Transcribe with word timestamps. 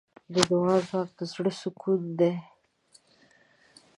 د 0.33 0.35
دعا 0.49 0.75
ځواک 0.87 1.09
د 1.17 1.19
زړۀ 1.31 1.51
سکون 1.61 2.01
دی. 2.19 2.33